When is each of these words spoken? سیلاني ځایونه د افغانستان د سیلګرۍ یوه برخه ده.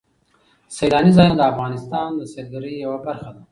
سیلاني 0.75 1.11
ځایونه 1.17 1.35
د 1.39 1.43
افغانستان 1.51 2.09
د 2.15 2.21
سیلګرۍ 2.33 2.73
یوه 2.85 2.97
برخه 3.05 3.29
ده. 3.35 3.41